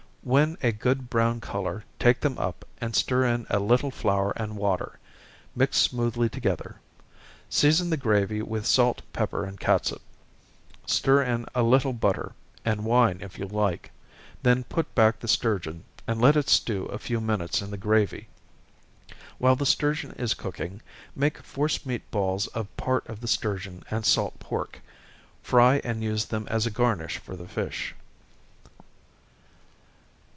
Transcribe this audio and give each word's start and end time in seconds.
When 0.23 0.55
a 0.61 0.71
good 0.71 1.09
brown 1.09 1.39
color, 1.41 1.83
take 1.97 2.19
them 2.19 2.37
up, 2.37 2.63
and 2.79 2.95
stir 2.95 3.25
in 3.25 3.47
a 3.49 3.57
little 3.57 3.89
flour 3.89 4.33
and 4.35 4.55
water, 4.55 4.99
mixed 5.55 5.81
smoothly 5.81 6.29
together. 6.29 6.75
Season 7.49 7.89
the 7.89 7.97
gravy 7.97 8.43
with 8.43 8.67
salt, 8.67 9.01
pepper, 9.13 9.45
and 9.45 9.59
catsup 9.59 10.03
stir 10.85 11.23
in 11.23 11.47
a 11.55 11.63
little 11.63 11.91
butter, 11.91 12.33
and 12.63 12.85
wine 12.85 13.17
if 13.21 13.39
you 13.39 13.47
like, 13.47 13.89
then 14.43 14.63
put 14.65 14.93
back 14.93 15.19
the 15.19 15.27
sturgeon, 15.27 15.85
and 16.05 16.21
let 16.21 16.35
it 16.37 16.49
stew 16.49 16.85
a 16.85 16.99
few 16.99 17.19
minutes 17.19 17.59
in 17.59 17.71
the 17.71 17.75
gravy. 17.77 18.27
While 19.39 19.55
the 19.55 19.65
sturgeon 19.65 20.11
is 20.19 20.35
cooking, 20.35 20.83
make 21.15 21.39
force 21.39 21.83
meat 21.83 22.11
balls 22.11 22.45
of 22.49 22.67
part 22.77 23.07
of 23.09 23.21
the 23.21 23.27
sturgeon 23.27 23.81
and 23.89 24.05
salt 24.05 24.37
pork 24.37 24.81
fry 25.41 25.77
and 25.77 26.03
use 26.03 26.25
them 26.25 26.47
as 26.47 26.67
a 26.67 26.71
garnish 26.71 27.17
for 27.17 27.35
the 27.35 27.47
fish. 27.47 27.95